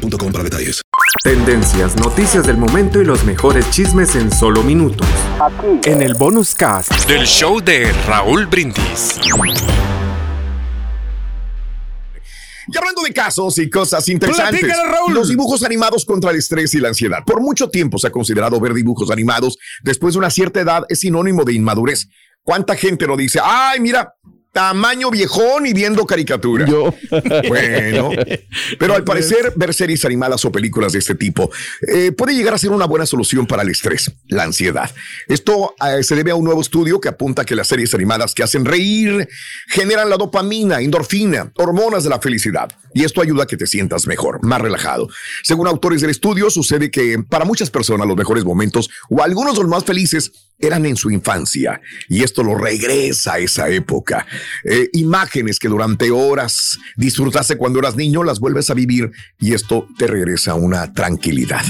[0.00, 0.82] boostmobile.com para detalles.
[1.22, 5.06] Tendencias, noticias del momento y los mejores chismes en solo minutos.
[5.40, 5.88] Aquí.
[5.88, 9.18] En el bonus cast del show de Raúl Brindis.
[12.72, 14.64] Y hablando de casos y cosas interesantes,
[15.12, 17.24] los dibujos animados contra el estrés y la ansiedad.
[17.26, 21.00] Por mucho tiempo se ha considerado ver dibujos animados después de una cierta edad es
[21.00, 22.08] sinónimo de inmadurez.
[22.42, 23.40] ¿Cuánta gente lo dice?
[23.42, 24.14] Ay, mira,
[24.52, 26.66] tamaño viejón y viendo caricatura.
[26.66, 26.94] Yo.
[27.48, 28.10] Bueno,
[28.78, 31.50] pero al parecer ver series animadas o películas de este tipo
[31.86, 34.90] eh, puede llegar a ser una buena solución para el estrés, la ansiedad.
[35.28, 38.42] Esto eh, se debe a un nuevo estudio que apunta que las series animadas que
[38.42, 39.28] hacen reír
[39.68, 42.70] generan la dopamina, endorfina, hormonas de la felicidad.
[42.92, 45.08] Y esto ayuda a que te sientas mejor, más relajado.
[45.42, 49.62] Según autores del estudio, sucede que para muchas personas los mejores momentos o algunos de
[49.62, 51.80] los más felices eran en su infancia.
[52.08, 54.26] Y esto lo regresa a esa época.
[54.64, 59.86] Eh, imágenes que durante horas disfrutaste cuando eras niño, las vuelves a vivir y esto
[59.98, 61.64] te regresa una tranquilidad.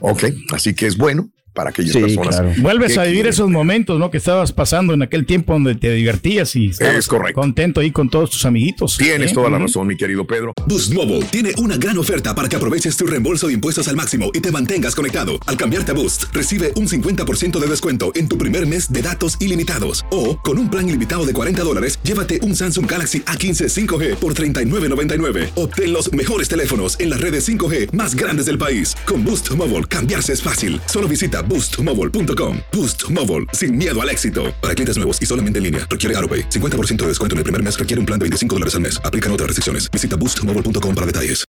[0.00, 2.60] Ok, así que es bueno para aquellas personas.
[2.60, 4.12] Vuelves a vivir esos momentos, ¿no?
[4.12, 8.30] Que estabas pasando en aquel tiempo donde te divertías y estabas contento ahí con todos
[8.30, 8.98] tus amiguitos.
[8.98, 9.34] Tienes ¿eh?
[9.34, 10.52] toda la razón, mi querido Pedro.
[10.68, 14.30] Boost Mobile tiene una gran oferta para que aproveches tu reembolso de impuestos al máximo
[14.34, 15.32] y te mantengas conectado.
[15.46, 19.40] Al cambiarte a Boost, recibe un 50% de descuento en tu primer mes de datos
[19.40, 20.04] ilimitados.
[20.10, 24.34] O, con un plan ilimitado de 40 dólares, llévate un Samsung Galaxy A15 5G por
[24.34, 25.50] $39.99.
[25.54, 28.94] Obtén los mejores teléfonos en las redes 5G más grandes del país.
[29.06, 30.80] Con Boost Mobile, cambiarse es fácil.
[30.86, 32.58] Solo visita boostmobile.com.
[32.72, 34.52] Boost Mobile, sin miedo al éxito.
[34.60, 36.50] Para clientes nuevos y solamente en línea, requiere AroPay.
[36.50, 39.00] 50% de descuento en el primer mes requiere un plan de 25 dólares al mes.
[39.04, 39.88] Aplican otras restricciones.
[39.92, 41.44] Visita boostmobile.com para detalles.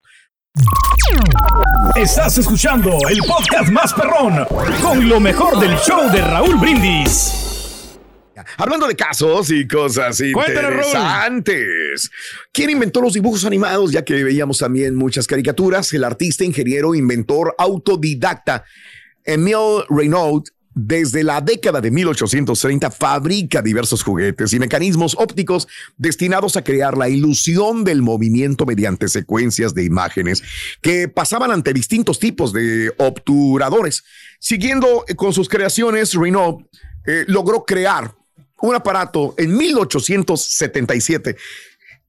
[1.94, 4.46] Estás escuchando el podcast más perrón
[4.82, 7.46] con lo mejor del show de Raúl Brindis.
[8.58, 12.10] Hablando de casos y cosas interesantes.
[12.52, 13.92] ¿Quién inventó los dibujos animados?
[13.92, 15.92] Ya que veíamos también muchas caricaturas.
[15.92, 18.64] El artista, ingeniero, inventor, autodidacta
[19.26, 20.44] Emile Reynaud
[20.78, 25.66] desde la década de 1830 fabrica diversos juguetes y mecanismos ópticos
[25.96, 30.42] destinados a crear la ilusión del movimiento mediante secuencias de imágenes
[30.82, 34.04] que pasaban ante distintos tipos de obturadores.
[34.38, 36.66] Siguiendo con sus creaciones, Renault
[37.06, 38.14] eh, logró crear
[38.60, 41.36] un aparato en 1877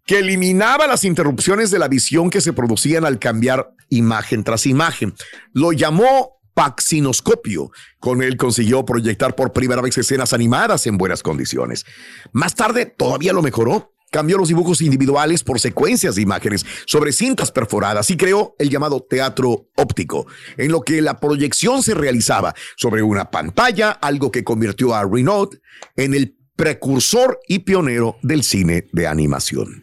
[0.06, 5.14] que eliminaba las interrupciones de la visión que se producían al cambiar imagen tras imagen.
[5.54, 7.70] Lo llamó paxinoscopio.
[8.00, 11.86] Con él consiguió proyectar por primera vez escenas animadas en buenas condiciones.
[12.32, 13.94] Más tarde todavía lo mejoró.
[14.10, 19.06] Cambió los dibujos individuales por secuencias de imágenes sobre cintas perforadas y creó el llamado
[19.08, 20.26] teatro óptico,
[20.56, 25.56] en lo que la proyección se realizaba sobre una pantalla, algo que convirtió a Renault
[25.98, 29.82] en el precursor y pionero del cine de animación.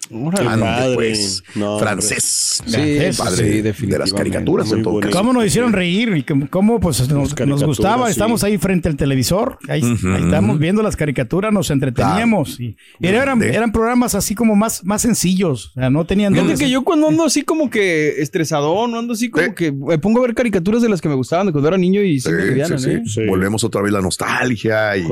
[0.95, 1.43] pues,
[1.79, 6.25] francés, sí, padre de las caricaturas en todo ¿Cómo nos hicieron reír?
[6.51, 8.11] ¿Cómo pues nos, gustaba?
[8.11, 12.59] Estamos ahí frente al televisor, ahí, estamos viendo las caricaturas, nos entreteníamos.
[12.61, 16.34] Y, eran, eran programas así como más, más sencillos, o sea, no tenían...
[16.34, 19.99] Fíjate que yo cuando ando así como que estresado, no ando así como que me
[19.99, 22.31] pongo a ver caricaturas de las que me gustaban de cuando era niño y sí,
[22.31, 23.03] me ¿eh?
[23.29, 25.07] Volvemos otra vez la nostalgia y,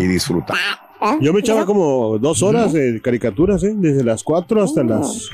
[0.00, 0.56] y disfrutar.
[1.20, 3.72] Yo me echaba como dos horas de caricaturas, ¿eh?
[3.74, 5.28] Desde las cuatro hasta las,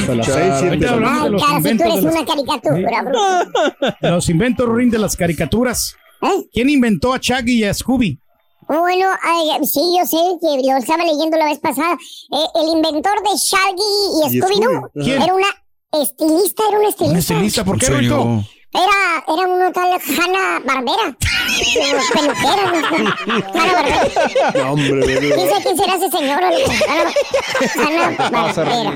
[0.00, 0.86] hasta las seis, siete.
[0.88, 3.90] Ah, claro, si tú eres una caricatura, bro.
[4.10, 5.96] Los inventos, Rin, de las caricaturas.
[6.22, 6.48] ¿Eh?
[6.52, 8.18] ¿Quién inventó a Chaggy y a Scooby?
[8.68, 9.06] Bueno,
[9.62, 11.92] sí, yo sé que yo estaba leyendo la vez pasada.
[11.94, 14.90] Eh, el inventor de Shaggy y Scooby, ¿no?
[15.04, 15.22] ¿Quién?
[15.22, 15.46] Era una
[16.02, 17.12] estilista, era un estilista.
[17.12, 17.64] ¿Un estilista?
[17.64, 17.86] ¿Por qué?
[17.86, 21.16] Era, era una tal Hanna Barbera.
[22.12, 22.66] Peluquera.
[23.54, 24.52] Hanna Barbera.
[24.54, 26.42] No, hombre, Dice quién será ese señor.
[27.76, 28.92] Hanna Barbera.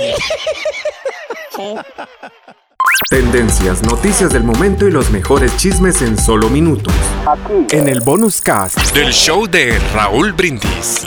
[3.10, 6.94] Tendencias, noticias del momento y los mejores chismes en solo minutos.
[7.26, 7.76] Aquí.
[7.76, 11.06] En el bonus cast del show de Raúl Brindis.